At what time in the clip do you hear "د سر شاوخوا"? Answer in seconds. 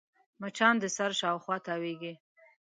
0.79-1.57